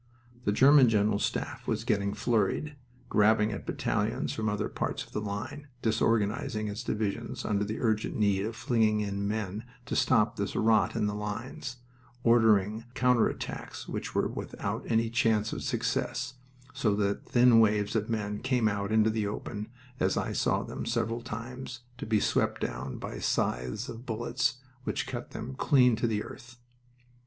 [0.45, 2.75] The German General Staff was getting flurried,
[3.07, 8.15] grabbing at battalions from other parts of the line, disorganizing its divisions under the urgent
[8.17, 11.77] need of flinging in men to stop this rot in the lines,
[12.23, 16.33] ordering counter attacks which were without any chance of success,
[16.73, 20.83] so that thin waves of men came out into the open, as I saw them
[20.83, 26.07] several times, to be swept down by scythes of bullets which cut them clean to
[26.07, 26.57] the earth.